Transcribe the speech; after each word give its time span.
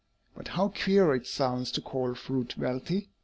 "But 0.35 0.47
how 0.57 0.69
queer 0.69 1.13
it 1.13 1.27
sounds 1.27 1.69
to 1.73 1.79
call 1.81 2.15
fruit 2.15 2.57
wealthy!" 2.57 3.11